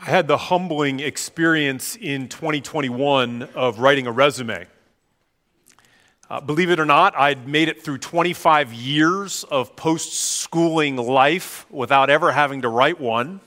[0.00, 4.66] I had the humbling experience in 2021 of writing a resume.
[6.30, 11.66] Uh, believe it or not, I'd made it through 25 years of post schooling life
[11.68, 13.40] without ever having to write one.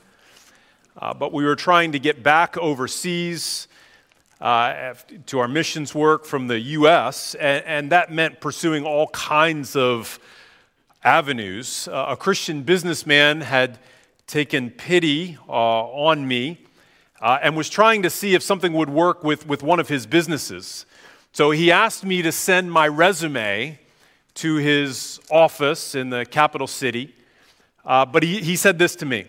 [1.00, 3.66] Uh, but we were trying to get back overseas
[4.42, 4.92] uh,
[5.26, 10.20] to our missions work from the U.S., and, and, that meant pursuing all kinds of
[11.02, 11.88] avenues.
[11.88, 13.78] Uh, a Christian businessman had
[14.26, 16.58] taken pity uh, on me
[17.20, 20.06] uh, and was trying to see if something would work with, with one of his
[20.06, 20.86] businesses.
[21.32, 23.78] So he asked me to send my resume
[24.34, 27.14] to his office in the capital city.
[27.84, 29.26] Uh, but he, he said this to me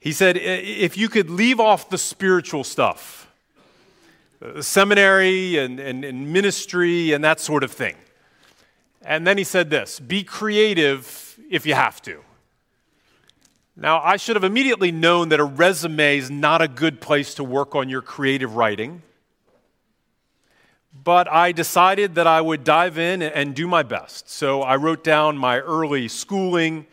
[0.00, 3.30] He said, If you could leave off the spiritual stuff,
[4.40, 7.94] the seminary and, and, and ministry and that sort of thing.
[9.04, 12.22] And then he said this be creative if you have to.
[13.74, 17.44] Now, I should have immediately known that a resume is not a good place to
[17.44, 19.00] work on your creative writing.
[20.92, 24.28] But I decided that I would dive in and do my best.
[24.28, 26.86] So I wrote down my early schooling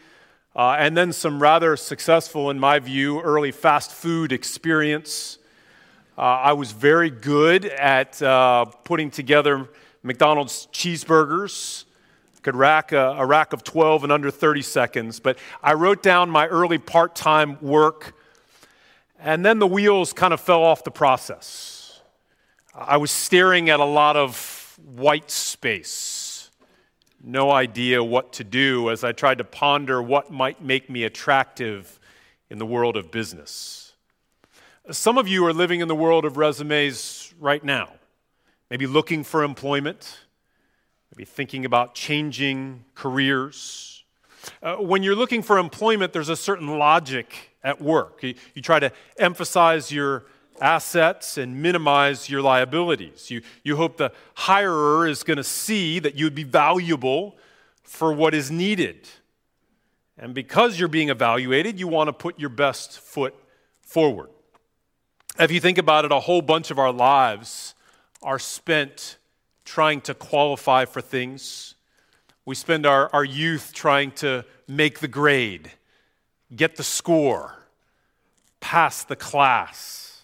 [0.56, 5.38] uh, and then some rather successful, in my view, early fast food experience.
[6.18, 9.68] Uh, I was very good at uh, putting together
[10.02, 11.84] McDonald's cheeseburgers
[12.42, 15.20] could rack a, a, rack of 12 in under 30 seconds.
[15.20, 18.16] But I wrote down my early part time work,
[19.20, 22.02] and then the wheels kind of fell off the process.
[22.74, 26.50] I was staring at a lot of white space,
[27.22, 32.00] no idea what to do as I tried to ponder what might make me attractive
[32.50, 33.94] in the world of business.
[34.92, 37.92] Some of you are living in the world of resumes right now,
[38.70, 40.20] maybe looking for employment
[41.12, 44.04] maybe thinking about changing careers.
[44.64, 48.24] Uh, when you're looking for employment, there's a certain logic at work.
[48.24, 50.26] You, you try to emphasize your
[50.62, 53.30] assets and minimize your liabilities.
[53.32, 57.38] You, you hope the hirer is going to see that you'd be valuable
[57.84, 59.08] for what is needed.
[60.18, 63.34] And because you're being evaluated, you want to put your best foot
[63.82, 64.30] forward.
[65.40, 67.74] If you think about it, a whole bunch of our lives
[68.22, 69.18] are spent
[69.70, 71.76] trying to qualify for things.
[72.44, 75.72] We spend our, our youth trying to make the grade,
[76.56, 77.54] get the score,
[78.62, 80.24] pass the class.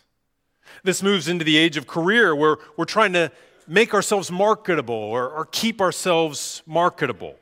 [0.83, 3.31] This moves into the age of career where we're trying to
[3.67, 7.35] make ourselves marketable or, or keep ourselves marketable.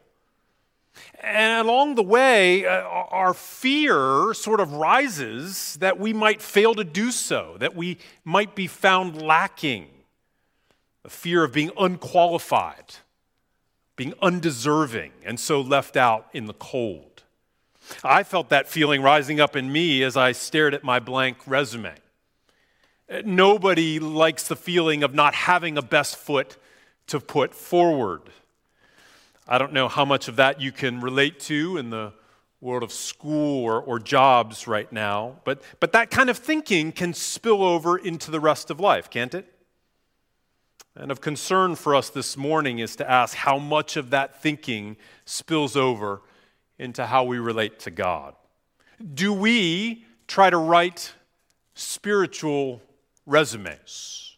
[1.21, 6.83] And along the way, uh, our fear sort of rises that we might fail to
[6.83, 9.87] do so, that we might be found lacking
[11.05, 12.95] a fear of being unqualified,
[13.95, 17.23] being undeserving, and so left out in the cold.
[18.03, 21.93] I felt that feeling rising up in me as I stared at my blank resume.
[23.09, 26.57] Uh, nobody likes the feeling of not having a best foot
[27.07, 28.21] to put forward.
[29.47, 32.13] I don't know how much of that you can relate to in the
[32.61, 37.13] world of school or, or jobs right now, but, but that kind of thinking can
[37.13, 39.53] spill over into the rest of life, can't it?
[40.95, 44.95] And of concern for us this morning is to ask how much of that thinking
[45.25, 46.21] spills over
[46.77, 48.35] into how we relate to God.
[49.13, 51.13] Do we try to write
[51.73, 52.81] spiritual
[53.25, 54.37] resumes?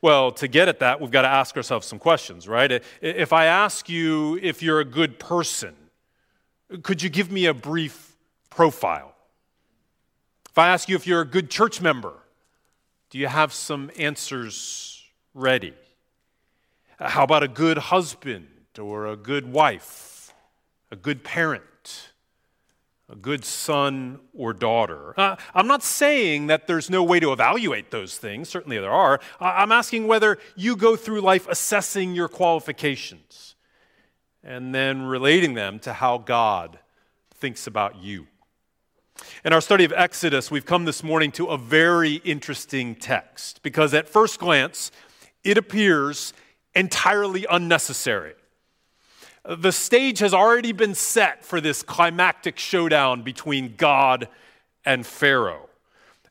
[0.00, 2.82] Well, to get at that, we've got to ask ourselves some questions, right?
[3.00, 5.74] If I ask you if you're a good person,
[6.82, 8.16] could you give me a brief
[8.50, 9.14] profile?
[10.48, 12.14] If I ask you if you're a good church member,
[13.10, 14.93] do you have some answers
[15.34, 15.74] ready?
[16.98, 18.46] How about a good husband
[18.78, 20.32] or a good wife,
[20.90, 22.12] a good parent,
[23.08, 25.12] a good son or daughter?
[25.18, 29.20] Uh, I'm not saying that there's no way to evaluate those things, certainly there are.
[29.40, 33.56] I'm asking whether you go through life assessing your qualifications
[34.44, 36.78] and then relating them to how God
[37.34, 38.28] thinks about you.
[39.44, 43.94] In our study of Exodus, we've come this morning to a very interesting text because
[43.94, 44.90] at first glance,
[45.44, 46.32] it appears
[46.74, 48.34] entirely unnecessary.
[49.46, 54.28] The stage has already been set for this climactic showdown between God
[54.84, 55.68] and Pharaoh.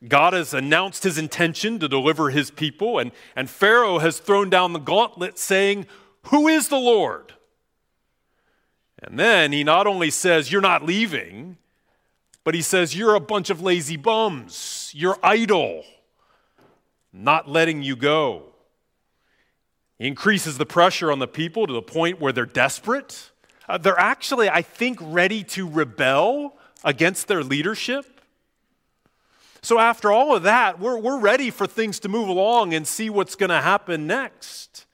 [0.07, 4.73] God has announced his intention to deliver his people, and, and Pharaoh has thrown down
[4.73, 5.85] the gauntlet saying,
[6.23, 7.33] Who is the Lord?
[9.01, 11.57] And then he not only says, You're not leaving,
[12.43, 14.91] but he says, You're a bunch of lazy bums.
[14.93, 15.83] You're idle,
[17.13, 18.52] not letting you go.
[19.99, 23.31] He increases the pressure on the people to the point where they're desperate.
[23.67, 28.21] Uh, they're actually, I think, ready to rebel against their leadership.
[29.61, 33.09] So, after all of that, we're, we're ready for things to move along and see
[33.09, 34.85] what's going to happen next.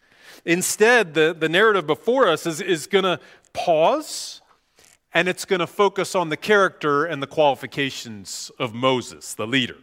[0.46, 3.19] Instead, the, the narrative before us is, is going to
[3.54, 4.42] pause
[5.12, 9.78] and it's going to focus on the character and the qualifications of Moses, the leader.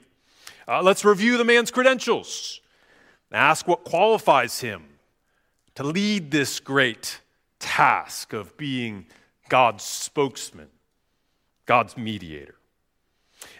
[0.68, 2.60] Uh, let's review the man's credentials,
[3.32, 4.84] ask what qualifies him
[5.76, 7.20] to lead this great
[7.58, 9.06] task of being
[9.48, 10.68] God's spokesman,
[11.66, 12.56] God's mediator.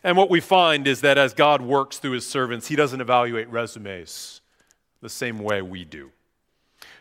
[0.02, 3.48] And what we find is that as God works through his servants, he doesn't evaluate
[3.48, 4.40] resumes
[5.02, 6.10] the same way we do.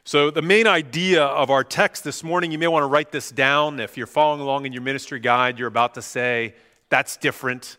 [0.04, 3.32] So, the main idea of our text this morning, you may want to write this
[3.32, 3.80] down.
[3.80, 6.54] If you're following along in your ministry guide, you're about to say,
[6.90, 7.78] That's different.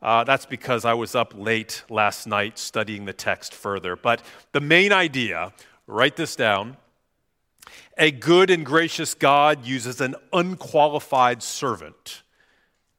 [0.00, 3.96] Uh, that's because I was up late last night studying the text further.
[3.96, 5.52] But the main idea,
[5.88, 6.76] write this down.
[7.96, 12.22] A good and gracious God uses an unqualified servant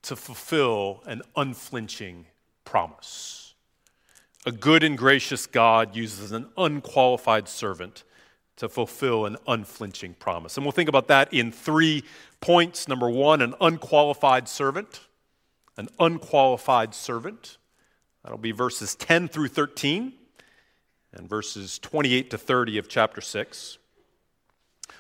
[0.02, 2.26] to fulfill an unflinching
[2.66, 3.54] promise.
[4.46, 8.04] A good and gracious God uses an unqualified servant
[8.58, 10.58] to fulfill an unflinching promise.
[10.58, 12.04] And we'll think about that in three
[12.42, 12.88] points.
[12.88, 15.02] Number one, an unqualified servant.
[15.78, 17.58] An unqualified servant.
[18.24, 20.14] That'll be verses 10 through 13
[21.14, 23.78] and verses 28 to 30 of chapter 6.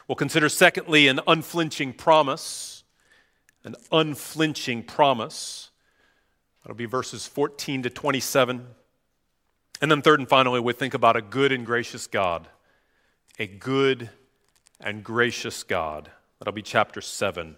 [0.07, 2.83] We'll consider, secondly, an unflinching promise.
[3.63, 5.69] An unflinching promise.
[6.63, 8.65] That'll be verses 14 to 27.
[9.81, 12.47] And then, third and finally, we think about a good and gracious God
[13.39, 14.09] a good
[14.81, 16.11] and gracious God.
[16.37, 17.55] That'll be chapter 7,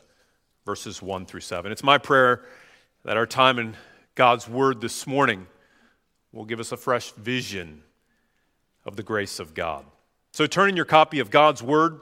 [0.66, 1.72] verses 1 through 7.
[1.72, 2.46] It's my prayer
[3.04, 3.76] that our time in
[4.14, 5.48] God's Word this morning
[6.32, 7.84] will give us a fresh vision
[8.86, 9.86] of the grace of God.
[10.32, 12.00] So turn in your copy of God's Word.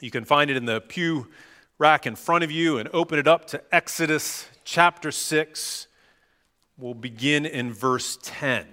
[0.00, 1.28] You can find it in the pew
[1.78, 5.86] rack in front of you and open it up to Exodus chapter 6.
[6.76, 8.66] We'll begin in verse 10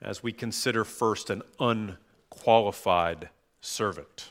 [0.00, 3.30] as we consider first an unqualified
[3.60, 4.30] servant.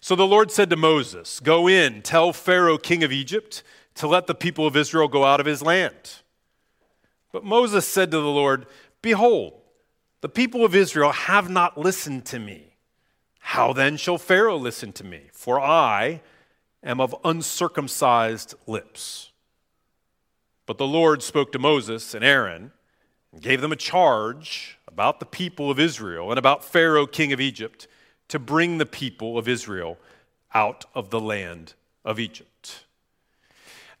[0.00, 3.62] So the Lord said to Moses, Go in, tell Pharaoh, king of Egypt,
[3.96, 6.20] to let the people of Israel go out of his land.
[7.32, 8.66] But Moses said to the Lord,
[9.02, 9.54] Behold,
[10.20, 12.76] the people of Israel have not listened to me.
[13.38, 15.28] How then shall Pharaoh listen to me?
[15.32, 16.20] For I
[16.82, 19.32] am of uncircumcised lips.
[20.66, 22.72] But the Lord spoke to Moses and Aaron
[23.32, 27.40] and gave them a charge about the people of Israel and about Pharaoh, king of
[27.40, 27.86] Egypt,
[28.28, 29.98] to bring the people of Israel
[30.54, 31.74] out of the land
[32.04, 32.84] of Egypt.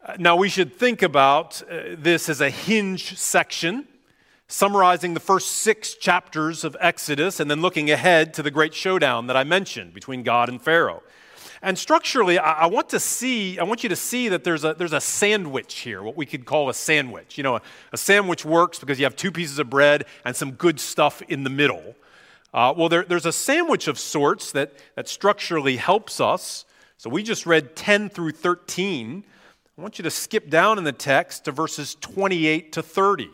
[0.04, 3.86] Uh, now, we should think about uh, this as a hinge section,
[4.48, 9.26] summarizing the first six chapters of Exodus and then looking ahead to the great showdown
[9.26, 11.02] that I mentioned between God and Pharaoh.
[11.62, 14.92] And structurally, I, want to see, I want you to see that there's a, there's
[14.92, 17.36] a sandwich here, what we could call a sandwich.
[17.36, 17.62] You know, a,
[17.92, 21.44] a sandwich works because you have two pieces of bread and some good stuff in
[21.44, 21.96] the middle.
[22.54, 26.66] Uh, well, there, there's a sandwich of sorts that, that structurally helps us.
[26.98, 29.24] So we just read 10 through 13.
[29.76, 33.30] I want you to skip down in the text to verses 28 to 30.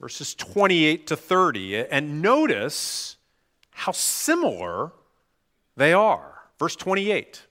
[0.00, 1.86] Verses 28 to 30.
[1.86, 3.16] And notice
[3.70, 4.92] how similar
[5.76, 6.44] they are.
[6.58, 7.46] Verse 28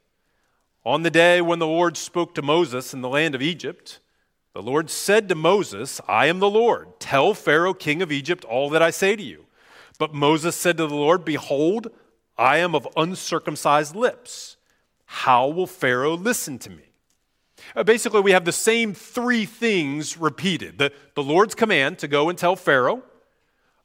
[0.83, 3.99] On the day when the Lord spoke to Moses in the land of Egypt,
[4.53, 6.99] the Lord said to Moses, I am the Lord.
[6.99, 9.45] Tell Pharaoh, king of Egypt, all that I say to you.
[9.99, 11.91] But Moses said to the Lord, Behold,
[12.35, 14.57] I am of uncircumcised lips.
[15.05, 16.88] How will Pharaoh listen to me?
[17.75, 22.29] Uh, basically, we have the same three things repeated the, the Lord's command to go
[22.29, 23.03] and tell Pharaoh,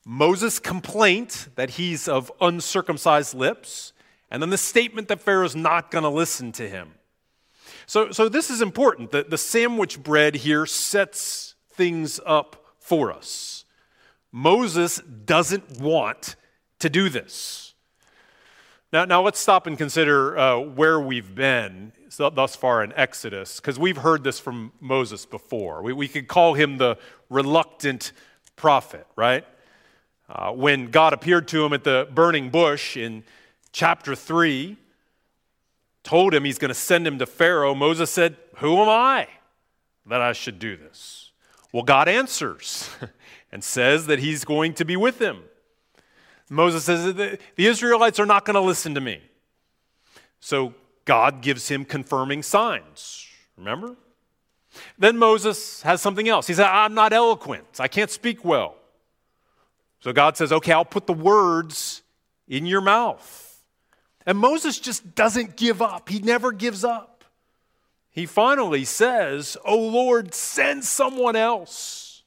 [0.05, 3.93] Moses' complaint that he's of uncircumcised lips,
[4.31, 6.93] and then the statement that Pharaoh's not going to listen to him.
[7.87, 9.11] So, so this is important.
[9.11, 13.65] The, the sandwich bread here sets things up for us.
[14.33, 16.37] Moses doesn't want
[16.81, 17.74] to do this.
[18.95, 23.77] Now, now let's stop and consider uh, where we've been thus far in Exodus, because
[23.77, 25.83] we've heard this from Moses before.
[25.83, 26.97] We, we could call him the
[27.29, 28.13] reluctant
[28.55, 29.45] prophet, right?
[30.29, 33.25] Uh, when God appeared to him at the burning bush in
[33.73, 34.77] chapter 3
[36.05, 39.27] told him he's going to send him to Pharaoh, Moses said, Who am I
[40.07, 41.33] that I should do this?
[41.73, 42.91] Well, God answers
[43.51, 45.43] and says that he's going to be with him.
[46.51, 49.21] Moses says, The Israelites are not going to listen to me.
[50.41, 50.75] So
[51.05, 53.27] God gives him confirming signs.
[53.57, 53.97] Remember?
[54.99, 56.47] Then Moses has something else.
[56.47, 57.81] He said, I'm not eloquent.
[57.81, 58.77] I can't speak well.
[60.01, 62.03] So God says, Okay, I'll put the words
[62.49, 63.41] in your mouth.
[64.27, 66.09] And Moses just doesn't give up.
[66.09, 67.25] He never gives up.
[68.11, 72.23] he finally says, Oh Lord, send someone else.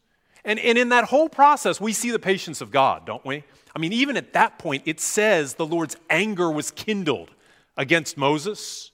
[0.46, 3.44] And, and in that whole process, we see the patience of God, don't we?
[3.78, 7.30] I mean, even at that point, it says the Lord's anger was kindled
[7.78, 8.90] against Moses.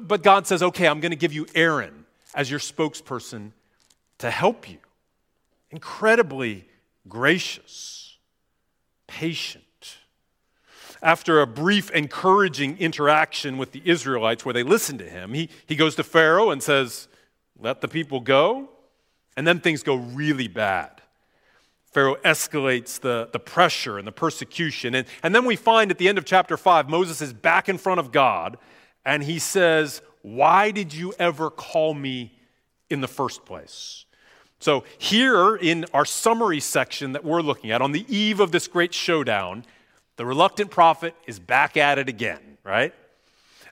[0.00, 2.04] But God says, Okay, I'm going to give you Aaron
[2.34, 3.52] as your spokesperson
[4.18, 4.78] to help you.
[5.70, 6.66] Incredibly
[7.08, 8.18] gracious,
[9.06, 9.62] patient
[11.02, 15.76] after a brief encouraging interaction with the Israelites where they listen to him, he, he
[15.76, 17.06] goes to Pharaoh and says,
[17.56, 18.70] Let the people go.
[19.36, 20.97] And then things go really bad.
[21.98, 24.94] Pharaoh escalates the, the pressure and the persecution.
[24.94, 27.76] And, and then we find at the end of chapter 5, Moses is back in
[27.76, 28.56] front of God
[29.04, 32.38] and he says, Why did you ever call me
[32.88, 34.04] in the first place?
[34.60, 38.68] So, here in our summary section that we're looking at, on the eve of this
[38.68, 39.64] great showdown,
[40.14, 42.94] the reluctant prophet is back at it again, right?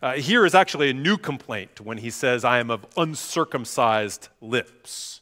[0.02, 5.20] Uh, here is actually a new complaint when he says, I am of uncircumcised lips.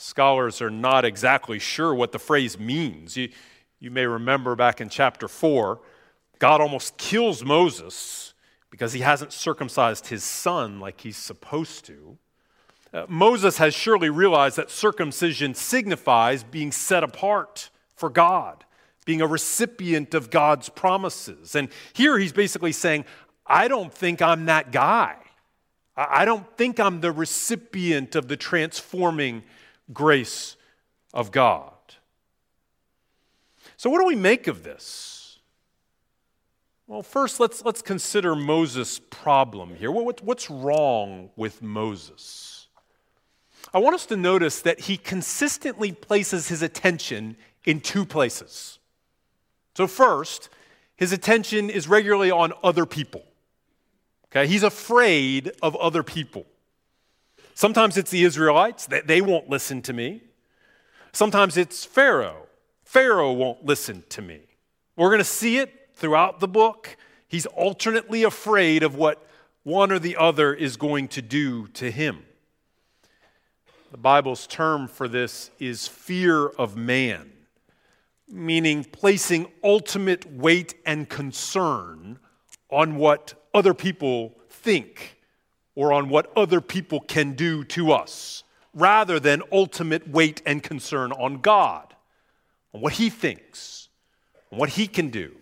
[0.00, 3.16] Scholars are not exactly sure what the phrase means.
[3.16, 3.28] You,
[3.78, 5.80] you may remember back in chapter 4,
[6.38, 8.32] God almost kills Moses
[8.70, 12.16] because he hasn't circumcised his son like he's supposed to.
[12.94, 18.64] Uh, Moses has surely realized that circumcision signifies being set apart for God
[19.08, 21.54] being a recipient of God's promises.
[21.54, 23.06] And here he's basically saying,
[23.46, 25.16] I don't think I'm that guy.
[25.96, 29.44] I don't think I'm the recipient of the transforming
[29.92, 30.56] grace
[31.14, 31.72] of God.
[33.76, 35.38] So, what do we make of this?
[36.86, 39.90] Well, first, let's, let's consider Moses' problem here.
[39.90, 42.66] What, what's wrong with Moses?
[43.74, 48.78] I want us to notice that he consistently places his attention in two places.
[49.76, 50.48] So, first,
[50.96, 53.22] his attention is regularly on other people.
[54.26, 56.46] Okay, he's afraid of other people.
[57.58, 60.22] Sometimes it's the Israelites, they won't listen to me.
[61.10, 62.46] Sometimes it's Pharaoh.
[62.84, 64.42] Pharaoh won't listen to me.
[64.94, 66.96] We're going to see it throughout the book.
[67.26, 69.28] He's alternately afraid of what
[69.64, 72.22] one or the other is going to do to him.
[73.90, 77.32] The Bible's term for this is fear of man
[78.30, 82.20] meaning placing ultimate weight and concern
[82.70, 85.17] on what other people think
[85.78, 88.42] or on what other people can do to us,
[88.74, 91.94] rather than ultimate weight and concern on God,
[92.74, 93.88] on what He thinks,
[94.50, 95.36] on what He can do.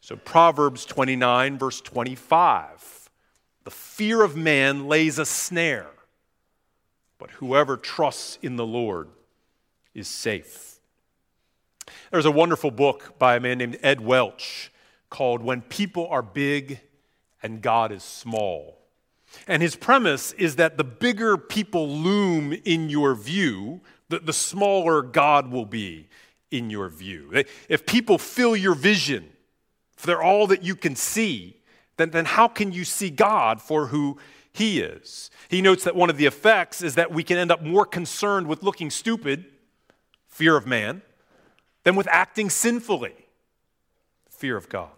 [0.00, 3.10] So, Proverbs 29, verse 25
[3.64, 5.90] the fear of man lays a snare,
[7.18, 9.10] but whoever trusts in the Lord
[9.92, 10.78] is safe.
[12.10, 14.72] There's a wonderful book by a man named Ed Welch
[15.10, 16.80] called When People Are Big
[17.42, 18.85] and God is Small.
[19.46, 25.02] And his premise is that the bigger people loom in your view, the, the smaller
[25.02, 26.08] God will be
[26.50, 27.44] in your view.
[27.68, 29.28] If people fill your vision,
[29.96, 31.56] if they're all that you can see,
[31.96, 34.18] then, then how can you see God for who
[34.52, 35.30] he is?
[35.48, 38.46] He notes that one of the effects is that we can end up more concerned
[38.46, 39.44] with looking stupid,
[40.26, 41.02] fear of man,
[41.84, 43.14] than with acting sinfully.
[44.28, 44.90] Fear of God.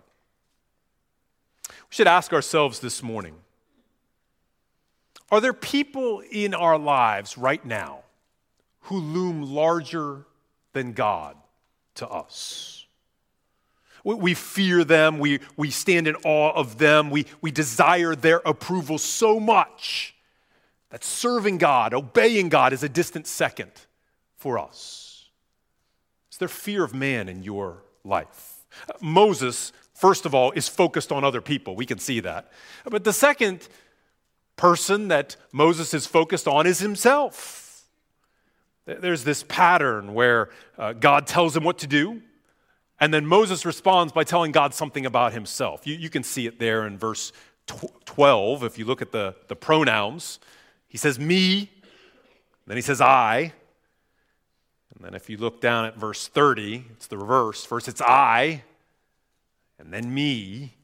[1.69, 3.37] We should ask ourselves this morning
[5.31, 8.01] Are there people in our lives right now
[8.83, 10.25] who loom larger
[10.73, 11.37] than God
[11.97, 12.87] to us?
[14.05, 18.97] We fear them, we, we stand in awe of them, we, we desire their approval
[18.97, 20.15] so much
[20.91, 23.73] that serving God, obeying God, is a distant second
[24.37, 25.29] for us.
[26.33, 28.65] Is there fear of man in your life?
[29.01, 31.77] Moses, first of all, is focused on other people.
[31.77, 32.51] We can see that.
[32.85, 33.69] But the second
[34.59, 37.87] person that Moses is focused on is himself.
[38.85, 42.21] There's this pattern where uh, God tells him what to do,
[43.01, 45.87] and then Moses responds by telling God something about himself.
[45.87, 47.33] You, you can see it there in verse
[47.67, 50.41] 12 if you look at the, the pronouns.
[50.89, 51.71] He says, Me,
[52.67, 53.53] then he says, I,
[54.99, 57.65] and then if you look down at verse 30, it's the reverse.
[57.65, 58.65] First it's I,
[59.79, 60.75] and then me.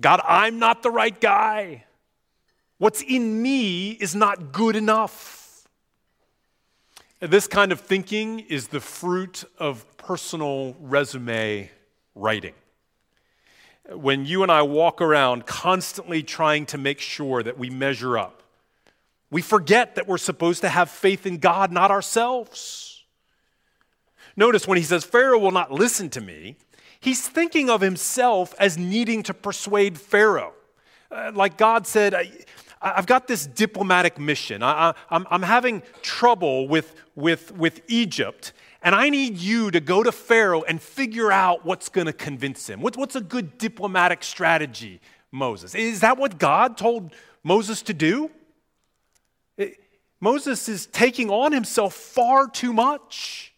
[0.00, 1.84] God, I'm not the right guy.
[2.78, 5.66] What's in me is not good enough.
[7.20, 11.70] This kind of thinking is the fruit of personal resume
[12.14, 12.54] writing.
[13.90, 18.44] When you and I walk around constantly trying to make sure that we measure up,
[19.30, 23.02] we forget that we're supposed to have faith in God, not ourselves.
[24.36, 26.56] Notice when he says, Pharaoh will not listen to me,
[27.00, 30.52] he's thinking of himself as needing to persuade Pharaoh.
[31.10, 32.14] Uh, like God said,
[32.80, 34.62] I, have got this diplomatic mission.
[34.62, 40.12] I, am having trouble with, with, with Egypt, and I need you to go to
[40.12, 42.80] Pharaoh and figure out what's going to convince him.
[42.80, 45.00] What, what's a good diplomatic strategy,
[45.32, 45.74] Moses?
[45.74, 48.30] Is that what God told Moses to do?
[49.56, 49.78] It,
[50.20, 53.52] Moses is taking on himself far too much.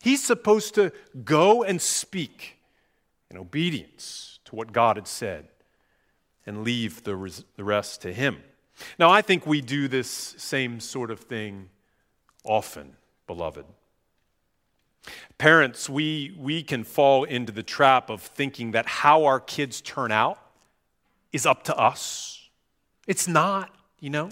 [0.00, 0.92] He's supposed to
[1.24, 2.58] go and speak
[3.30, 5.48] in obedience to what God had said
[6.48, 8.42] and leave the, res- the rest to Him.
[8.98, 11.68] Now, I think we do this same sort of thing
[12.42, 13.66] often, beloved.
[15.36, 20.10] Parents, we, we can fall into the trap of thinking that how our kids turn
[20.10, 20.38] out
[21.34, 22.48] is up to us.
[23.06, 24.30] It's not, you know.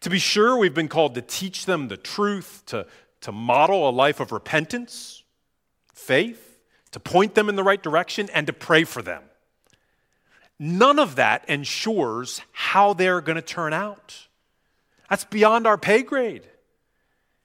[0.00, 2.86] To be sure, we've been called to teach them the truth, to,
[3.20, 5.22] to model a life of repentance,
[5.92, 6.58] faith,
[6.92, 9.22] to point them in the right direction, and to pray for them.
[10.64, 14.28] None of that ensures how they're going to turn out.
[15.10, 16.46] That's beyond our pay grade.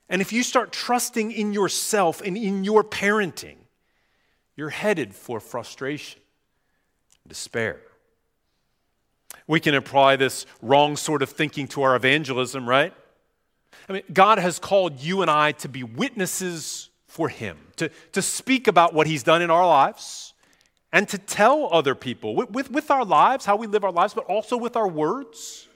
[0.07, 3.55] And if you start trusting in yourself and in your parenting,
[4.55, 6.21] you're headed for frustration,
[7.27, 7.81] despair.
[9.47, 12.93] We can apply this wrong sort of thinking to our evangelism, right?
[13.89, 18.21] I mean, God has called you and I to be witnesses for Him, to, to
[18.21, 20.26] speak about what He's done in our lives
[20.91, 24.13] and to tell other people with, with, with, our lives, how we live our lives,
[24.13, 25.67] but also with our words.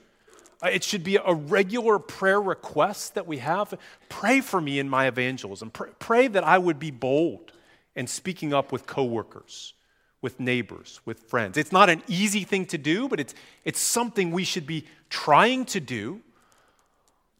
[0.62, 3.74] Uh, it should be a regular prayer request that we have.
[4.08, 5.70] Pray for me in my evangelism.
[5.70, 7.52] Pray, pray that I would be bold
[7.94, 9.74] in speaking up with coworkers,
[10.22, 11.58] with neighbors, with friends.
[11.58, 15.64] It's not an easy thing to do, but it's, it's something we should be trying
[15.66, 16.20] to do.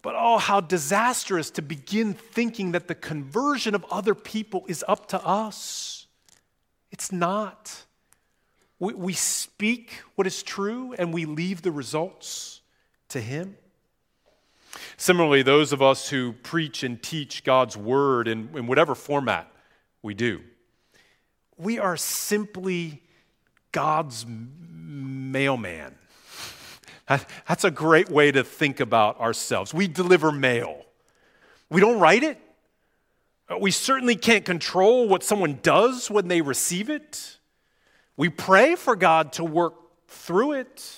[0.02, 5.06] But oh, how disastrous to begin thinking that the conversion of other people is up
[5.08, 6.01] to us.
[6.92, 7.84] It's not.
[8.78, 12.60] We, we speak what is true and we leave the results
[13.08, 13.56] to Him.
[14.96, 19.50] Similarly, those of us who preach and teach God's word in, in whatever format
[20.02, 20.40] we do,
[21.56, 23.02] we are simply
[23.72, 25.94] God's mailman.
[27.06, 29.74] That's a great way to think about ourselves.
[29.74, 30.84] We deliver mail.
[31.68, 32.38] We don't write it,
[33.52, 37.38] Uh, we certainly can't control what someone does when they receive it.
[38.16, 39.74] We pray for God to work
[40.08, 40.96] through it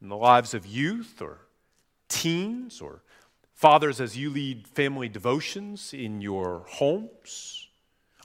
[0.00, 1.38] in the lives of youth or
[2.08, 3.02] teens or
[3.54, 7.68] fathers as you lead family devotions in your homes.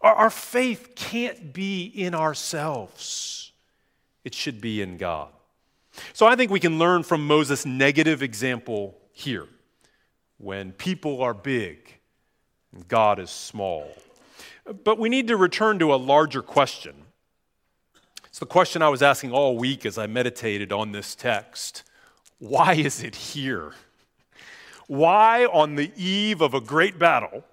[0.02, 3.52] Our, our faith can't be in ourselves,
[4.24, 5.30] it should be in God.
[6.14, 9.48] So I think we can learn from Moses' negative example here.
[10.38, 11.97] When people are big,
[12.88, 13.90] God is small.
[14.84, 16.94] But we need to return to a larger question.
[18.26, 21.84] It's the question I was asking all week as I meditated on this text
[22.40, 23.74] Why is it here?
[24.88, 27.44] Why, on the eve of a great battle,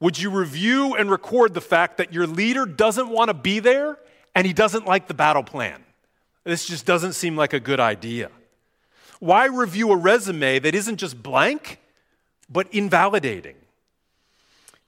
[0.00, 3.98] would you review and record the fact that your leader doesn't want to be there
[4.34, 5.84] and he doesn't like the battle plan?
[6.44, 8.30] This just doesn't seem like a good idea.
[9.20, 11.80] Why review a resume that isn't just blank,
[12.48, 13.56] but invalidating?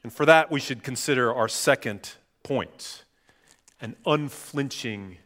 [0.03, 3.05] And for that, we should consider our second point
[3.81, 5.19] an unflinching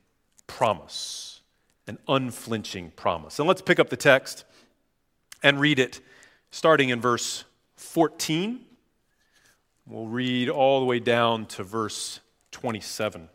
[0.46, 1.40] promise.
[1.86, 3.38] An unflinching promise.
[3.38, 4.44] And let's pick up the text
[5.42, 6.00] and read it
[6.50, 7.44] starting in verse
[7.76, 8.60] 14.
[9.86, 12.20] We'll read all the way down to verse
[12.52, 13.28] 27.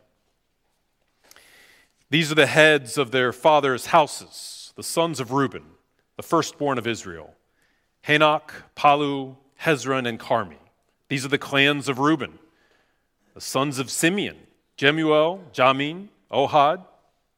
[2.10, 5.66] These are the heads of their fathers' houses, the sons of Reuben,
[6.18, 7.36] the firstborn of Israel
[8.08, 10.58] Hanoch, Palu, Hezron, and Carmi.
[11.10, 12.40] These are the clans of Reuben.
[13.34, 14.38] The sons of Simeon
[14.78, 16.86] Jemuel, Jamin, Ohad,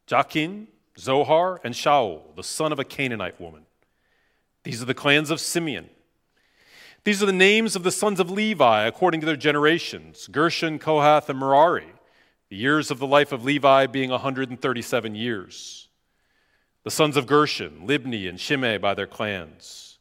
[0.06, 3.66] Jachin, Zohar, and Shaul, the son of a Canaanite woman.
[4.64, 5.90] These are the clans of Simeon.
[7.04, 11.30] These are the names of the sons of Levi according to their generations Gershon, Kohath,
[11.30, 11.88] and Merari,
[12.50, 15.88] the years of the life of Levi being 137 years.
[16.84, 19.98] The sons of Gershon, Libni, and Shimei by their clans.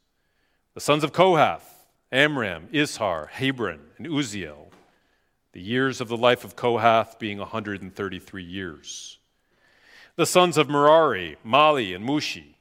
[0.75, 1.70] The sons of Kohath,
[2.11, 4.71] Amram, Izhar, Hebron, and Uzziel,
[5.53, 9.19] the years of the life of Kohath being 133 years.
[10.17, 12.55] The sons of Merari, Mahli, and Mushi.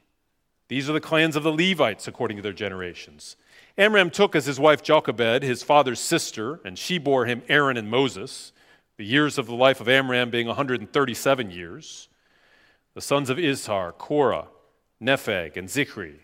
[0.68, 3.36] These are the clans of the Levites according to their generations.
[3.76, 7.90] Amram took as his wife Jochebed, his father's sister, and she bore him Aaron and
[7.90, 8.52] Moses,
[8.96, 12.08] the years of the life of Amram being 137 years.
[12.94, 14.46] The sons of Izhar, Korah,
[15.02, 16.20] Nepheg, and Zichri.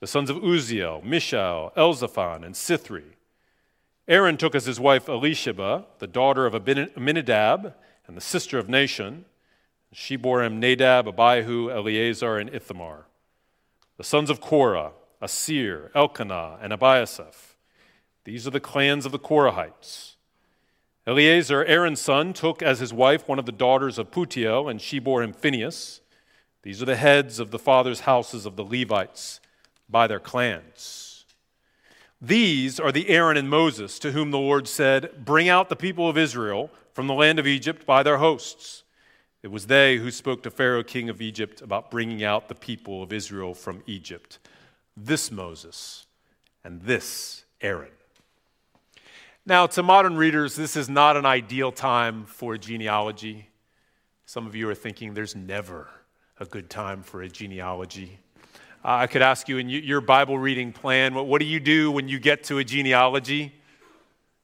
[0.00, 3.16] The sons of Uzziel, Mishael, Elzaphan, and Sithri.
[4.08, 7.74] Aaron took as his wife Elisheba, the daughter of Amminadab
[8.06, 9.24] and the sister of Nahshon.
[9.92, 13.06] She bore him Nadab, Abihu, Eleazar, and Ithamar.
[13.98, 17.56] The sons of Korah, Asir, Elkanah, and Abiasaph.
[18.24, 20.14] These are the clans of the Korahites.
[21.06, 24.98] Eleazar, Aaron's son, took as his wife one of the daughters of Putiel, and she
[24.98, 26.00] bore him Phinehas.
[26.62, 29.40] These are the heads of the fathers' houses of the Levites
[29.90, 31.24] by their clans.
[32.20, 36.08] These are the Aaron and Moses to whom the Lord said, Bring out the people
[36.08, 38.82] of Israel from the land of Egypt by their hosts.
[39.42, 43.02] It was they who spoke to Pharaoh, king of Egypt, about bringing out the people
[43.02, 44.38] of Israel from Egypt.
[44.96, 46.06] This Moses
[46.62, 47.92] and this Aaron.
[49.46, 53.48] Now, to modern readers, this is not an ideal time for genealogy.
[54.26, 55.88] Some of you are thinking there's never
[56.38, 58.18] a good time for a genealogy.
[58.82, 62.08] I could ask you in your Bible reading plan, what, what do you do when
[62.08, 63.52] you get to a genealogy?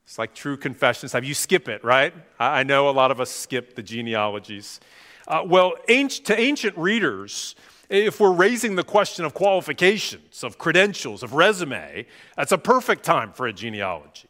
[0.04, 2.12] It's like true confessions Have You skip it, right?
[2.38, 4.78] I know a lot of us skip the genealogies.
[5.26, 7.56] Uh, well, to ancient readers,
[7.88, 13.32] if we're raising the question of qualifications, of credentials, of resume, that's a perfect time
[13.32, 14.28] for a genealogy.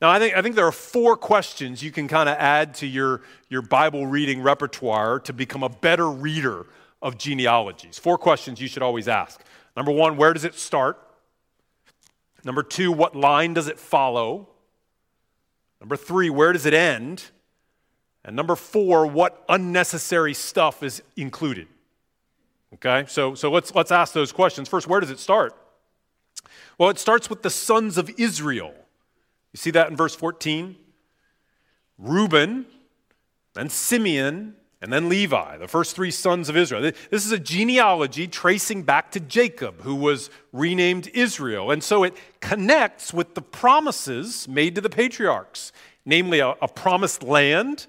[0.00, 2.86] Now, I think, I think there are four questions you can kind of add to
[2.86, 6.66] your, your Bible reading repertoire to become a better reader
[7.04, 7.98] of genealogies.
[7.98, 9.40] Four questions you should always ask.
[9.76, 10.98] Number one, where does it start?
[12.44, 14.48] Number two, what line does it follow?
[15.80, 17.24] Number three, where does it end?
[18.24, 21.68] And number four, what unnecessary stuff is included?
[22.74, 24.68] Okay, so, so let's, let's ask those questions.
[24.68, 25.54] First, where does it start?
[26.78, 28.74] Well, it starts with the sons of Israel.
[29.52, 30.74] You see that in verse 14?
[31.98, 32.64] Reuben,
[33.52, 36.82] then Simeon, and then Levi, the first three sons of Israel.
[36.82, 41.70] This is a genealogy tracing back to Jacob, who was renamed Israel.
[41.70, 45.72] And so it connects with the promises made to the patriarchs,
[46.04, 47.86] namely a, a promised land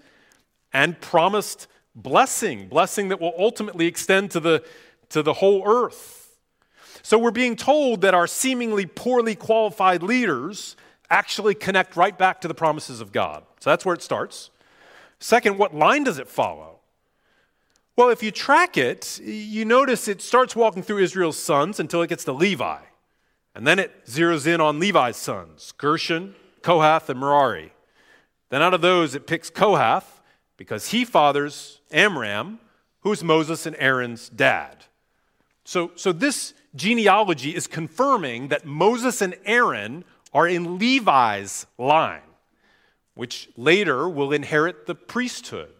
[0.72, 4.64] and promised blessing, blessing that will ultimately extend to the,
[5.10, 6.38] to the whole earth.
[7.02, 10.78] So we're being told that our seemingly poorly qualified leaders
[11.10, 13.44] actually connect right back to the promises of God.
[13.60, 14.50] So that's where it starts.
[15.20, 16.75] Second, what line does it follow?
[17.98, 22.10] Well, if you track it, you notice it starts walking through Israel's sons until it
[22.10, 22.80] gets to Levi.
[23.56, 27.72] And then it zeroes in on Levi's sons Gershon, Kohath, and Merari.
[28.50, 30.22] Then out of those, it picks Kohath
[30.58, 32.60] because he fathers Amram,
[33.00, 34.86] who's Moses and Aaron's dad.
[35.64, 40.04] So, so this genealogy is confirming that Moses and Aaron
[40.34, 42.22] are in Levi's line,
[43.14, 45.75] which later will inherit the priesthood.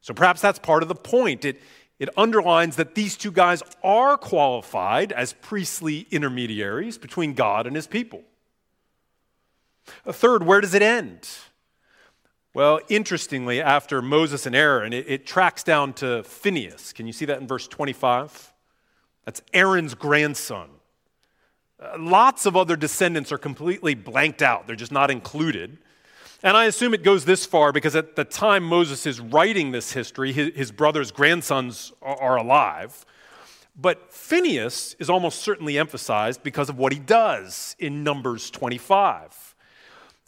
[0.00, 1.44] So perhaps that's part of the point.
[1.44, 1.60] It,
[1.98, 7.86] it underlines that these two guys are qualified as priestly intermediaries between God and his
[7.86, 8.22] people.
[10.06, 11.28] A third, where does it end?
[12.52, 16.92] Well, interestingly, after Moses and Aaron, it, it, tracks down to Phinehas.
[16.92, 18.52] Can you see that in verse 25?
[19.24, 20.68] That's Aaron's grandson.
[21.78, 25.78] Uh, lots of other descendants are completely blanked out, they're just not included.
[26.42, 29.92] And I assume it goes this far because at the time Moses is writing this
[29.92, 33.04] history, his, his brother's grandsons are, are alive.
[33.76, 39.54] But Phinehas is almost certainly emphasized because of what he does in Numbers 25.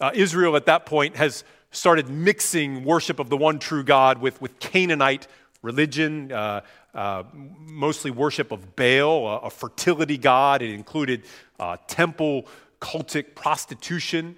[0.01, 4.40] Uh, Israel at that point has started mixing worship of the one true God with,
[4.42, 5.27] with Canaanite
[5.62, 6.61] religion, uh,
[6.94, 10.61] uh, mostly worship of Baal, a, a fertility god.
[10.61, 11.25] It included
[11.59, 12.46] uh, temple
[12.81, 14.37] cultic prostitution.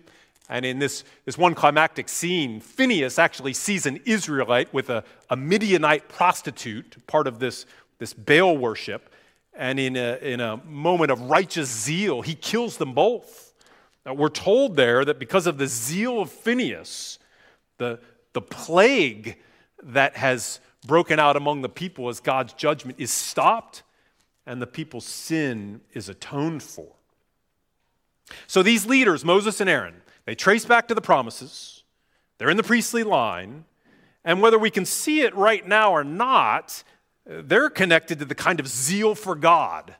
[0.48, 5.36] And in this, this one climactic scene, Phinehas actually sees an Israelite with a, a
[5.36, 7.64] Midianite prostitute, part of this,
[7.98, 9.10] this Baal worship.
[9.54, 13.54] And in a, in a moment of righteous zeal, he kills them both.
[14.04, 17.18] Now, we're told there that because of the zeal of Phinehas,
[17.78, 18.00] the,
[18.34, 19.38] the plague
[19.82, 23.82] that has broken out among the people as God's judgment is stopped
[24.46, 26.88] and the people's sin is atoned for.
[28.46, 31.82] So these leaders, Moses and Aaron, they trace back to the promises,
[32.38, 33.64] they're in the priestly line,
[34.24, 36.82] and whether we can see it right now or not,
[37.26, 39.94] they're connected to the kind of zeal for God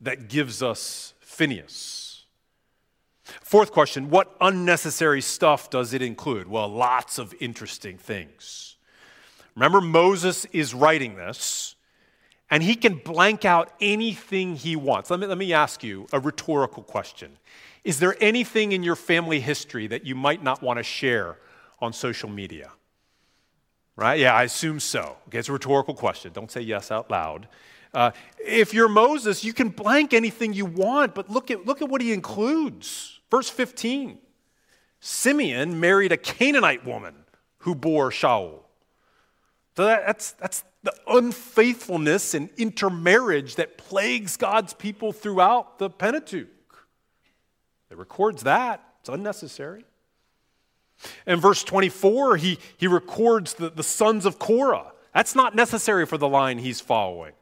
[0.00, 2.24] that gives us Phinehas.
[3.42, 6.48] Fourth question What unnecessary stuff does it include?
[6.48, 8.76] Well, lots of interesting things.
[9.54, 11.59] Remember, Moses is writing this,
[12.50, 15.10] and he can blank out anything he wants.
[15.10, 17.38] Let me, let me ask you a rhetorical question
[17.82, 21.38] is there anything in your family history that you might not want to share
[21.80, 22.72] on social media?
[23.96, 24.20] Right?
[24.20, 25.16] Yeah, I assume so.
[25.28, 26.32] Okay, it's a rhetorical question.
[26.32, 27.48] Don't say yes out loud.
[27.92, 31.88] Uh, if you're Moses, you can blank anything you want, but look at, look at
[31.88, 33.18] what he includes.
[33.30, 34.18] Verse 15
[35.00, 37.14] Simeon married a Canaanite woman
[37.58, 38.60] who bore Shaul.
[39.80, 46.86] So that, that's, that's the unfaithfulness and intermarriage that plagues God's people throughout the Pentateuch.
[47.90, 48.84] It records that.
[49.00, 49.86] It's unnecessary.
[51.26, 54.92] In verse 24, he, he records the, the sons of Korah.
[55.14, 57.32] That's not necessary for the line he's following.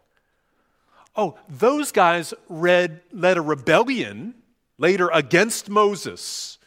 [1.17, 4.35] Oh, those guys read, led a rebellion
[4.79, 6.59] later against Moses,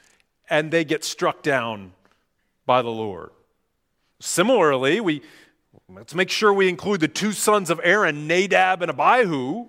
[0.49, 1.93] and they get struck down
[2.65, 3.29] by the Lord.
[4.21, 5.21] Similarly, we,
[5.95, 9.67] let's make sure we include the two sons of Aaron, Nadab and Abihu,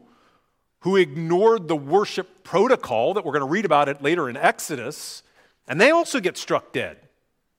[0.81, 5.23] who ignored the worship protocol that we're going to read about it later in Exodus,
[5.69, 6.97] and they also get struck dead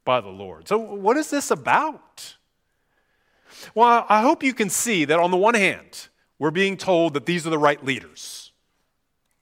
[0.06, 0.68] by the Lord.
[0.68, 2.36] So, what is this about?
[3.76, 7.26] Well, I hope you can see that on the one hand, we're being told that
[7.26, 8.52] these are the right leaders.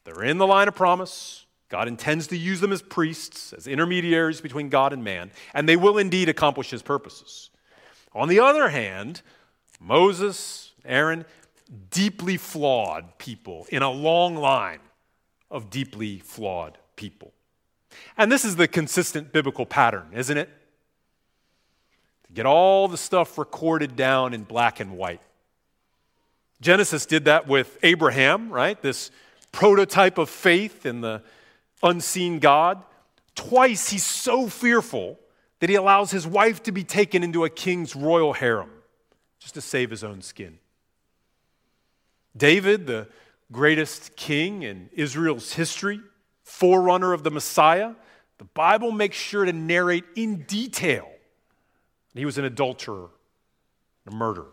[0.04, 1.46] They're in the line of promise.
[1.70, 5.78] God intends to use them as priests, as intermediaries between God and man, and they
[5.78, 7.51] will indeed accomplish his purposes.
[8.14, 9.22] On the other hand,
[9.80, 11.26] Moses, Aaron,
[11.90, 14.80] deeply flawed people in a long line
[15.50, 17.34] of deeply flawed people.
[18.18, 20.50] And this is the consistent biblical pattern, isn't it?
[22.28, 25.22] To get all the stuff recorded down in black and white.
[26.62, 28.80] Genesis did that with Abraham, right?
[28.82, 29.12] This
[29.52, 31.22] prototype of faith in the
[31.82, 32.82] unseen God.
[33.36, 35.20] Twice he's so fearful
[35.62, 38.72] that he allows his wife to be taken into a king's royal harem
[39.40, 40.58] just to save his own skin.
[42.36, 43.08] David, the
[43.52, 46.02] greatest king in Israel's history,
[46.44, 47.94] forerunner of the Messiah,
[48.40, 51.08] the Bible makes sure to narrate in detail
[52.16, 53.10] he was an adulterer,
[54.08, 54.52] a murderer.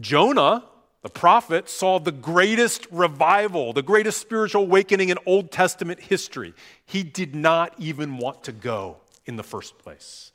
[0.00, 0.64] Jonah,
[1.02, 6.54] the prophet, saw the greatest revival, the greatest spiritual awakening in Old Testament history.
[6.84, 8.98] He did not even want to go
[9.30, 10.32] in the first place.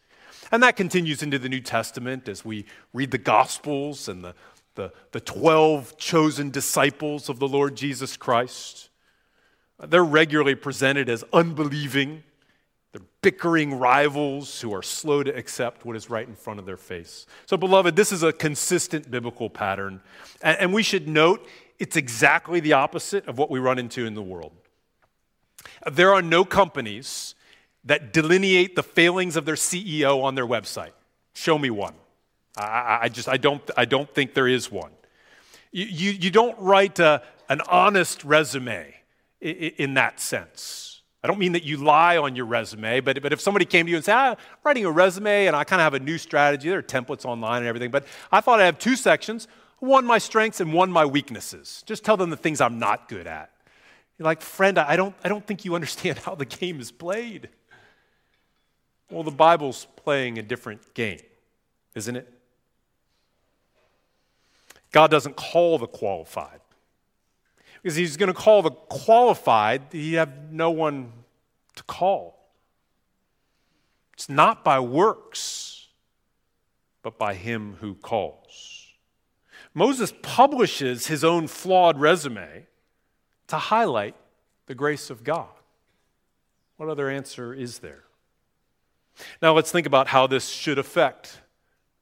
[0.52, 4.34] And that continues into the New Testament as we read the Gospels and the,
[4.76, 8.90] the, the 12 chosen disciples of the Lord Jesus Christ.
[9.80, 12.24] They're regularly presented as unbelieving,
[12.94, 16.78] they're bickering rivals who are slow to accept what is right in front of their
[16.78, 17.26] face.
[17.46, 20.00] So, beloved, this is a consistent biblical pattern.
[20.42, 21.46] And, and we should note
[21.78, 24.54] it's exactly the opposite of what we run into in the world.
[25.92, 27.36] There are no companies
[27.86, 30.92] that delineate the failings of their CEO on their website.
[31.34, 31.94] Show me one.
[32.58, 34.92] I, I just I don't I don't think there is one.
[35.72, 38.96] You, you, you don't write a, an honest resume
[39.42, 41.02] in, in that sense.
[41.22, 43.90] I don't mean that you lie on your resume, but, but if somebody came to
[43.90, 46.18] you and said, ah, I'm writing a resume and I kind of have a new
[46.18, 49.48] strategy, there are templates online and everything, but I thought I'd have two sections
[49.80, 51.84] one my strengths and one my weaknesses.
[51.86, 53.52] Just tell them the things I'm not good at.
[54.18, 57.50] You're like, friend, I don't, I don't think you understand how the game is played.
[59.10, 61.20] Well, the Bible's playing a different game,
[61.94, 62.32] isn't it?
[64.92, 66.62] God doesn't call the qualified,
[67.84, 71.12] because he's going to call the qualified, he have no one
[71.76, 72.50] to call.
[74.14, 75.88] It's not by works,
[77.04, 78.94] but by him who calls.
[79.74, 82.66] Moses publishes his own flawed resume
[83.48, 84.16] to highlight
[84.68, 85.50] the grace of God.
[86.78, 88.05] What other answer is there?
[89.42, 91.40] Now let's think about how this should affect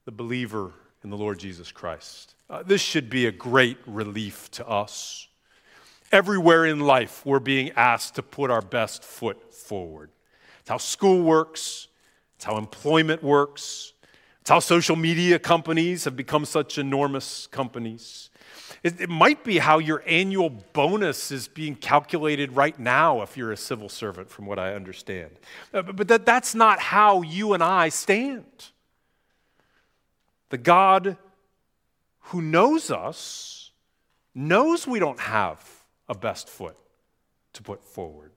[0.05, 0.73] the believer
[1.03, 2.35] in the Lord Jesus Christ.
[2.49, 5.27] Uh, this should be a great relief to us.
[6.11, 10.11] Everywhere in life, we're being asked to put our best foot forward.
[10.59, 11.87] It's how school works,
[12.35, 13.93] it's how employment works,
[14.41, 18.29] it's how social media companies have become such enormous companies.
[18.83, 23.53] It, it, might be how your annual bonus is being calculated right now if you're
[23.53, 25.31] a civil servant, from what I understand.
[25.73, 28.43] Uh, but, but that, that's not how you and I stand.
[30.49, 31.17] The God
[32.27, 33.71] who knows us
[34.35, 35.65] knows we don't have
[36.09, 36.75] a best foot
[37.53, 38.31] to put forward.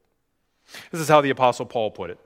[0.91, 2.19] This is how the Apostle Paul put it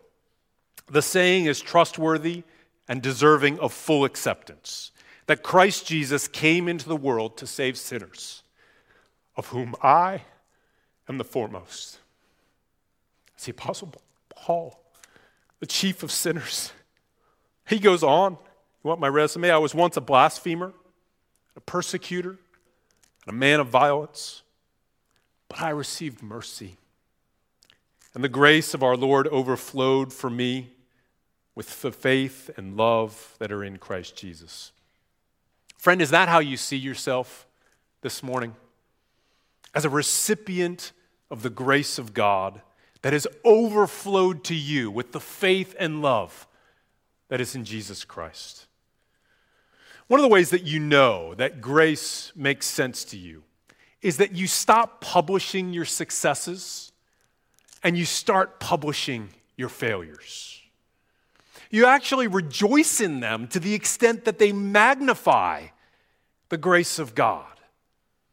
[0.88, 2.42] The saying is trustworthy
[2.88, 4.92] and deserving of full acceptance
[5.30, 8.42] that Christ Jesus came into the world to save sinners,
[9.36, 10.22] of whom I
[11.08, 12.00] am the foremost.
[13.36, 13.94] It's the Apostle
[14.34, 14.82] Paul,
[15.60, 16.72] the chief of sinners.
[17.68, 18.32] He goes on.
[18.32, 19.52] You want my resume?
[19.52, 20.72] I was once a blasphemer,
[21.54, 24.42] a persecutor, and a man of violence.
[25.48, 26.76] But I received mercy.
[28.14, 30.70] And the grace of our Lord overflowed for me
[31.54, 34.72] with the faith and love that are in Christ Jesus.
[35.80, 37.46] Friend, is that how you see yourself
[38.02, 38.54] this morning?
[39.74, 40.92] As a recipient
[41.30, 42.60] of the grace of God
[43.00, 46.46] that has overflowed to you with the faith and love
[47.30, 48.66] that is in Jesus Christ.
[50.06, 53.42] One of the ways that you know that grace makes sense to you
[54.02, 56.92] is that you stop publishing your successes
[57.82, 60.59] and you start publishing your failures.
[61.70, 65.68] You actually rejoice in them to the extent that they magnify
[66.48, 67.46] the grace of God.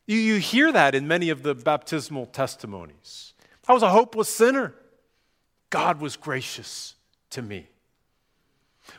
[0.08, 3.34] You, you hear that in many of the baptismal testimonies.
[3.68, 4.74] I was a hopeless sinner.
[5.70, 6.96] God was gracious
[7.32, 7.68] to me.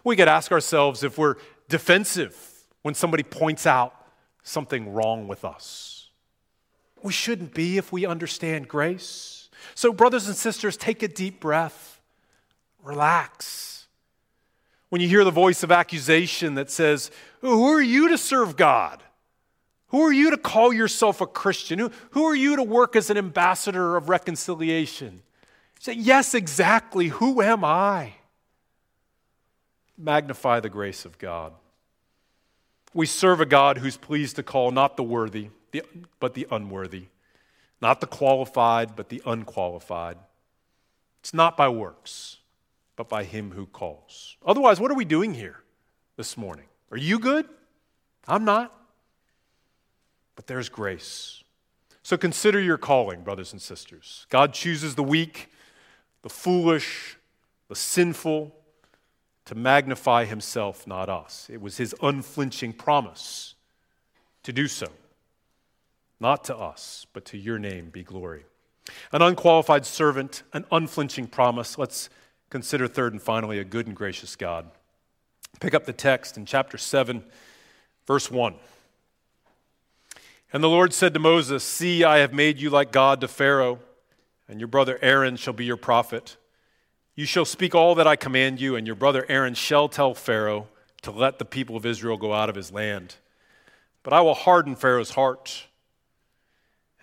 [0.05, 1.37] We could ask ourselves if we're
[1.68, 2.37] defensive
[2.83, 3.94] when somebody points out
[4.42, 6.11] something wrong with us.
[7.03, 9.48] We shouldn't be if we understand grace.
[9.74, 12.01] So, brothers and sisters, take a deep breath,
[12.83, 13.77] relax.
[14.88, 19.03] When you hear the voice of accusation that says, Who are you to serve God?
[19.88, 21.79] Who are you to call yourself a Christian?
[21.79, 25.22] Who, who are you to work as an ambassador of reconciliation?
[25.81, 27.09] say, Yes, exactly.
[27.09, 28.14] Who am I?
[29.96, 31.53] Magnify the grace of God.
[32.94, 35.51] We serve a God who's pleased to call not the worthy,
[36.20, 37.07] but the unworthy,
[37.81, 40.16] not the qualified, but the unqualified.
[41.20, 42.38] It's not by works,
[42.98, 44.37] but by Him who calls.
[44.44, 45.62] Otherwise, what are we doing here
[46.16, 46.66] this morning?
[46.90, 47.48] Are you good?
[48.26, 48.74] I'm not.
[50.34, 51.44] But there's grace.
[52.02, 54.26] So consider your calling, brothers and sisters.
[54.30, 55.48] God chooses the weak,
[56.22, 57.16] the foolish,
[57.68, 58.52] the sinful,
[59.44, 61.48] to magnify himself, not us.
[61.52, 63.54] It was his unflinching promise
[64.42, 64.88] to do so.
[66.18, 68.44] Not to us, but to your name be glory.
[69.12, 71.78] An unqualified servant, an unflinching promise.
[71.78, 72.11] Let's
[72.50, 74.70] consider third and finally a good and gracious God.
[75.61, 77.24] Pick up the text in chapter 7,
[78.06, 78.54] verse 1.
[80.52, 83.80] And the Lord said to Moses, See, I have made you like God to Pharaoh,
[84.48, 86.37] and your brother Aaron shall be your prophet.
[87.14, 90.68] You shall speak all that I command you, and your brother Aaron shall tell Pharaoh
[91.02, 93.16] to let the people of Israel go out of his land.
[94.02, 95.66] But I will harden Pharaoh's heart.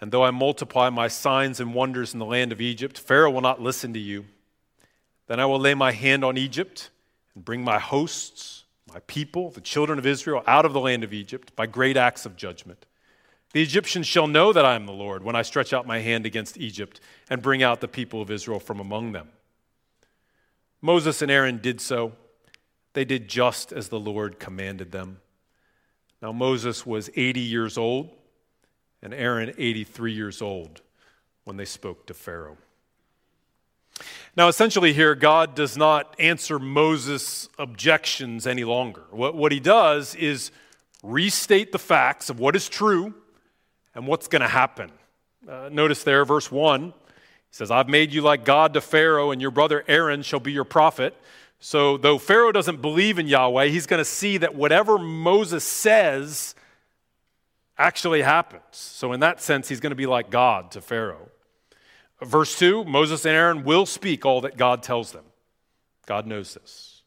[0.01, 3.41] And though I multiply my signs and wonders in the land of Egypt, Pharaoh will
[3.41, 4.25] not listen to you.
[5.27, 6.89] Then I will lay my hand on Egypt
[7.33, 11.13] and bring my hosts, my people, the children of Israel, out of the land of
[11.13, 12.85] Egypt by great acts of judgment.
[13.53, 16.25] The Egyptians shall know that I am the Lord when I stretch out my hand
[16.25, 19.29] against Egypt and bring out the people of Israel from among them.
[20.81, 22.13] Moses and Aaron did so.
[22.93, 25.21] They did just as the Lord commanded them.
[26.21, 28.09] Now, Moses was 80 years old,
[29.01, 30.81] and Aaron 83 years old
[31.43, 32.57] when they spoke to Pharaoh.
[34.38, 39.04] Now, essentially, here, God does not answer Moses' objections any longer.
[39.12, 40.52] What, what he does is
[41.02, 43.13] restate the facts of what is true
[43.93, 44.91] and what's going to happen.
[45.48, 46.93] Uh, notice there, verse 1 he
[47.50, 50.65] says, I've made you like God to Pharaoh, and your brother Aaron shall be your
[50.65, 51.15] prophet.
[51.60, 56.56] So, though Pharaoh doesn't believe in Yahweh, he's going to see that whatever Moses says
[57.78, 58.63] actually happens.
[58.71, 61.30] So, in that sense, he's going to be like God to Pharaoh.
[62.21, 65.25] Verse 2 Moses and Aaron will speak all that God tells them.
[66.06, 67.04] God knows this.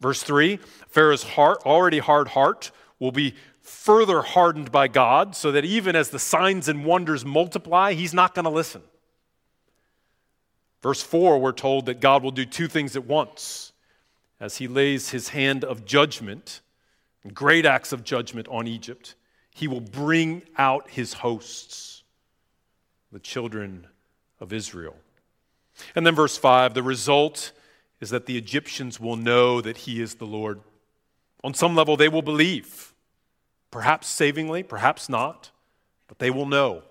[0.00, 0.58] Verse 3
[0.88, 6.10] Pharaoh's heart, already hard heart, will be further hardened by God, so that even as
[6.10, 8.82] the signs and wonders multiply, he's not going to listen.
[10.82, 13.72] Verse 4, we're told that God will do two things at once
[14.40, 16.60] as he lays his hand of judgment,
[17.34, 19.16] great acts of judgment on Egypt.
[19.54, 21.97] He will bring out his hosts,
[23.12, 23.86] the children
[24.40, 24.96] of Israel.
[25.94, 27.52] And then verse 5, the result
[28.00, 30.60] is that the Egyptians will know that he is the Lord.
[31.44, 32.92] On some level, they will believe,
[33.70, 35.50] perhaps savingly, perhaps not,
[36.06, 36.82] but they will know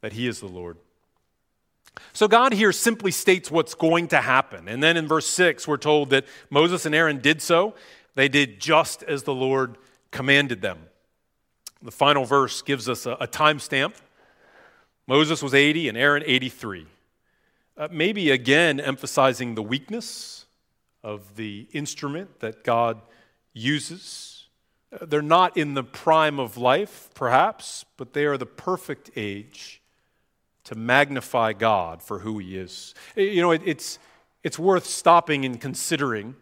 [0.00, 0.76] that he is the Lord.
[2.12, 4.68] So God here simply states what's going to happen.
[4.68, 7.74] And then in verse 6, we're told that Moses and Aaron did so.
[8.14, 9.76] They did just as the Lord
[10.10, 10.78] commanded them.
[11.82, 13.94] The final verse gives us a, a timestamp.
[15.06, 16.86] Moses was 80 and Aaron 83.
[17.76, 20.46] Uh, maybe again emphasizing the weakness
[21.04, 23.00] of the instrument that God
[23.52, 24.48] uses.
[24.92, 29.80] Uh, they're not in the prime of life, perhaps, but they are the perfect age
[30.64, 32.94] to magnify God for who He is.
[33.14, 34.00] You know, it, it's,
[34.42, 36.34] it's worth stopping and considering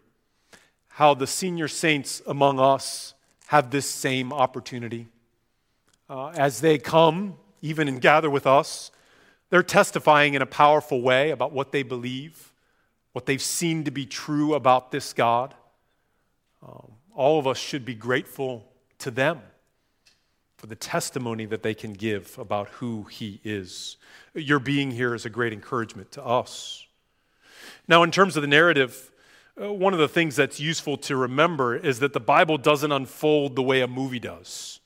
[0.89, 3.13] how the senior saints among us
[3.49, 5.09] have this same opportunity.
[6.09, 8.91] Uh, as they come, even and gather with us,
[9.51, 12.53] they're testifying in a powerful way about what they believe,
[13.13, 15.55] what they've seen to be true about this God.
[16.63, 18.53] Um, all of us should be grateful
[18.99, 19.41] to them
[20.59, 23.97] for the testimony that they can give about who He is.
[24.35, 26.87] Your being here is a great encouragement to us.
[27.89, 29.11] Now, in terms of the narrative,
[29.57, 33.55] Uh, one of the things that's useful to remember is that the Bible doesn't unfold
[33.55, 34.81] the way a movie does.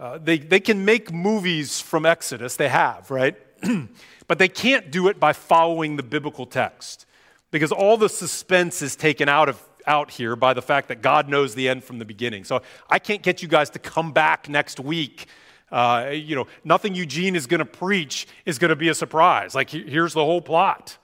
[0.00, 3.36] Uh, they, they can make movies from Exodus, they have, right?
[4.26, 7.04] but they can't do it by following the biblical text
[7.50, 11.28] because all the suspense is taken out of out here by the fact that God
[11.28, 12.44] knows the end from the beginning.
[12.44, 15.26] So I can't get you guys to come back next week.
[15.70, 19.54] Uh, you know, nothing Eugene is going to preach is going to be a surprise.
[19.54, 20.96] Like, here's the whole plot.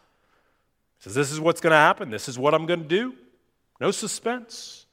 [0.99, 2.11] He says, This is what's going to happen.
[2.11, 3.15] This is what I'm going to do.
[3.81, 4.87] No suspense.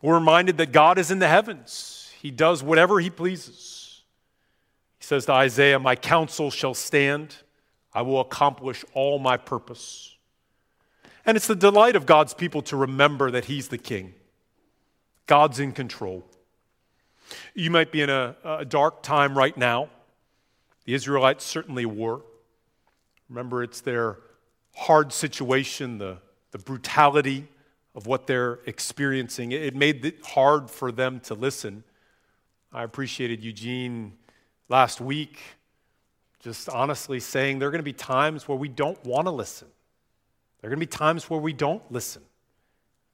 [0.00, 4.02] We're reminded that God is in the heavens, He does whatever He pleases.
[4.96, 7.34] He says to Isaiah, My counsel shall stand,
[7.92, 10.16] I will accomplish all my purpose.
[11.26, 14.14] And it's the delight of God's people to remember that He's the King.
[15.26, 16.24] God's in control.
[17.54, 19.88] You might be in a, a dark time right now.
[20.84, 22.20] The Israelites certainly were.
[23.28, 24.18] Remember, it's their
[24.76, 26.18] hard situation, the,
[26.52, 27.48] the brutality
[27.96, 29.50] of what they're experiencing.
[29.50, 31.82] It made it hard for them to listen.
[32.74, 34.14] I appreciated Eugene
[34.70, 35.38] last week
[36.40, 39.68] just honestly saying there are going to be times where we don't want to listen.
[40.60, 42.22] There are going to be times where we don't listen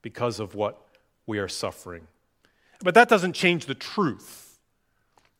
[0.00, 0.80] because of what
[1.26, 2.06] we are suffering.
[2.80, 4.58] But that doesn't change the truth.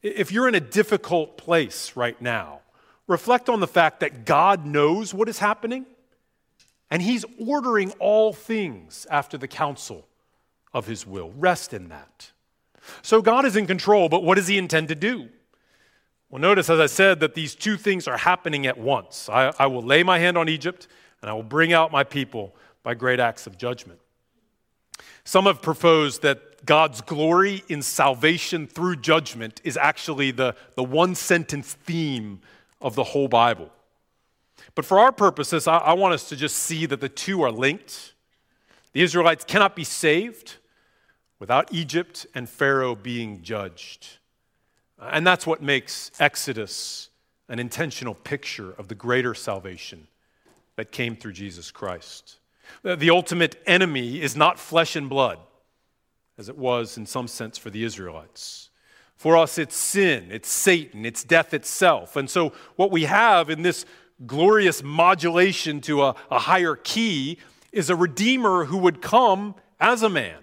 [0.02, 2.60] If you're in a difficult place right now,
[3.06, 5.86] reflect on the fact that God knows what is happening
[6.90, 10.08] and He's ordering all things after the counsel
[10.74, 11.32] of His will.
[11.36, 12.32] Rest in that.
[13.02, 15.28] So God is in control, but what does He intend to do?
[16.30, 19.28] Well, notice, as I said, that these two things are happening at once.
[19.30, 20.86] I, I will lay my hand on Egypt
[21.22, 23.98] and I will bring out my people by great acts of judgment.
[25.24, 31.14] Some have proposed that God's glory in salvation through judgment is actually the, the one
[31.14, 32.40] sentence theme
[32.80, 33.70] of the whole Bible.
[34.74, 37.50] But for our purposes, I, I want us to just see that the two are
[37.50, 38.14] linked.
[38.92, 40.56] The Israelites cannot be saved
[41.38, 44.18] without Egypt and Pharaoh being judged.
[45.00, 47.10] And that's what makes Exodus
[47.48, 50.08] an intentional picture of the greater salvation
[50.76, 52.38] that came through Jesus Christ.
[52.82, 55.38] The ultimate enemy is not flesh and blood,
[56.36, 58.70] as it was in some sense for the Israelites.
[59.16, 62.14] For us, it's sin, it's Satan, it's death itself.
[62.14, 63.84] And so, what we have in this
[64.26, 67.38] glorious modulation to a, a higher key
[67.72, 70.38] is a redeemer who would come as a man,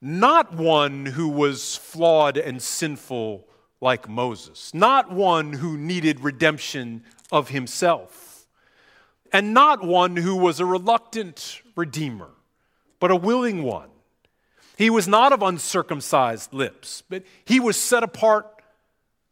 [0.00, 3.46] not one who was flawed and sinful
[3.80, 8.30] like Moses, not one who needed redemption of himself
[9.32, 12.30] and not one who was a reluctant redeemer,
[12.98, 13.88] but a willing one.
[14.76, 18.62] He was not of uncircumcised lips, but he was set apart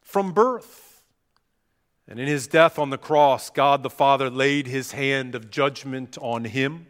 [0.02, 1.02] from birth.
[2.06, 6.16] And in his death on the cross, God the Father laid his hand of judgment
[6.20, 6.86] on him.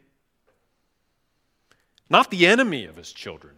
[2.11, 3.57] Not the enemy of his children,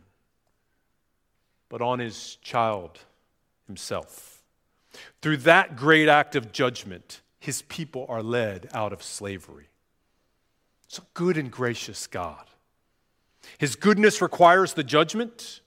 [1.70, 2.98] but on his child
[3.66, 4.42] himself.
[5.22, 9.68] Through that great act of judgment, his people are led out of slavery.
[10.88, 12.44] So good and gracious God.
[13.56, 15.60] His goodness requires the judgment.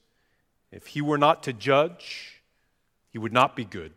[0.70, 2.42] If he were not to judge,
[3.10, 3.92] he would not be good.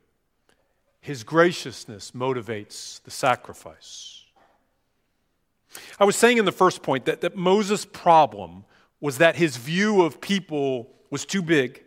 [1.01, 4.23] His graciousness motivates the sacrifice.
[5.99, 8.63] I was saying in the first point that, that Moses' problem
[9.01, 11.83] was that his view of people was too big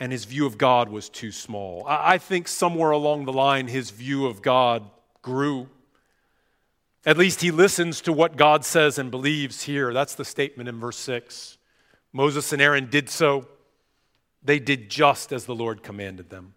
[0.00, 1.84] and his view of God was too small.
[1.86, 4.90] I think somewhere along the line, his view of God
[5.20, 5.68] grew.
[7.04, 9.92] At least he listens to what God says and believes here.
[9.92, 11.58] That's the statement in verse 6.
[12.14, 13.46] Moses and Aaron did so,
[14.42, 16.54] they did just as the Lord commanded them.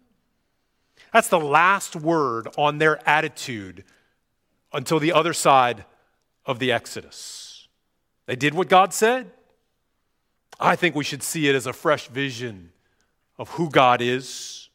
[1.12, 3.84] That's the last word on their attitude
[4.72, 5.84] until the other side
[6.46, 7.68] of the Exodus.
[8.26, 9.30] They did what God said.
[10.58, 12.70] I think we should see it as a fresh vision
[13.38, 14.68] of who God is,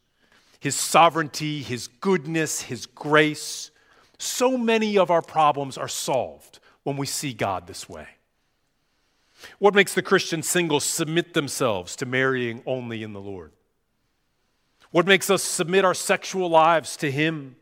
[0.59, 3.71] His sovereignty, His goodness, His grace.
[4.17, 8.07] So many of our problems are solved when we see God this way.
[9.57, 13.53] What makes the Christian single submit themselves to marrying only in the Lord?
[14.91, 17.55] What makes us submit our sexual lives to Him,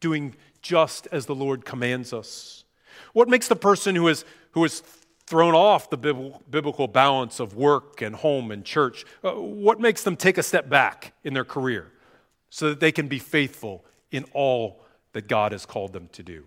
[0.00, 2.64] doing just as the Lord commands us?
[3.12, 4.82] What makes the person who is, who is
[5.26, 9.04] thrown off the biblical balance of work and home and church?
[9.22, 11.90] Uh, what makes them take a step back in their career
[12.50, 16.44] so that they can be faithful in all that God has called them to do?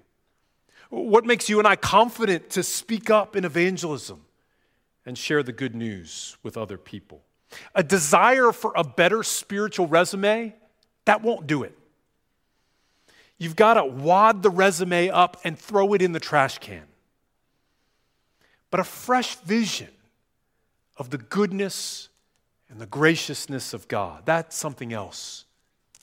[0.90, 4.22] What makes you and I confident to speak up in evangelism
[5.06, 7.24] and share the good news with other people?
[7.76, 10.56] A desire for a better spiritual resume,
[11.06, 11.78] that won't do it.
[13.38, 16.84] You've got to wad the resume up and throw it in the trash can.
[18.78, 19.90] But a fresh vision
[20.98, 22.10] of the goodness
[22.70, 24.22] and the graciousness of God.
[24.28, 25.46] That's something else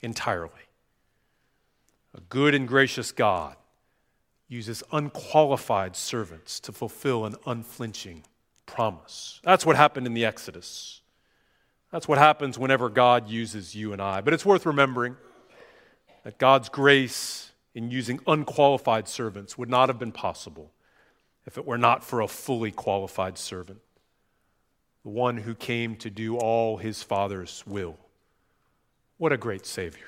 [0.03, 0.51] entirely.
[2.17, 3.55] A good and gracious God
[4.49, 8.25] uses unqualified servants to fulfill an unflinching
[8.67, 9.41] promise.
[9.45, 11.01] That's what happened in the Exodus.
[11.93, 14.21] That's what happens whenever God uses you and I.
[14.21, 15.17] But it's worth remembering
[16.25, 20.73] that God's grace in using unqualified servants would not have been possible
[21.47, 23.81] if it were not for a fully qualified servant,
[25.03, 27.97] the one who came to do all his Father's will.
[29.19, 30.07] What a great Savior!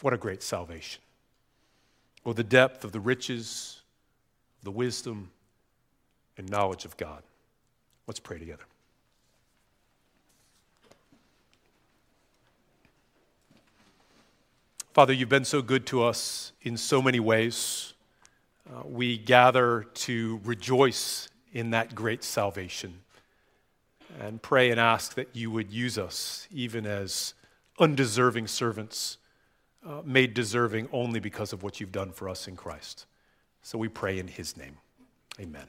[0.00, 1.02] What a great salvation.
[2.24, 3.82] Oh, the depth of the riches,
[4.62, 5.30] the wisdom,
[6.38, 7.22] and knowledge of God.
[8.06, 8.64] Let's pray together.
[14.92, 17.94] Father, you've been so good to us in so many ways.
[18.70, 23.00] Uh, we gather to rejoice in that great salvation
[24.20, 27.34] and pray and ask that you would use us even as
[27.80, 29.18] undeserving servants,
[29.84, 33.06] uh, made deserving only because of what you've done for us in Christ.
[33.62, 34.76] So we pray in his name.
[35.40, 35.66] Amen.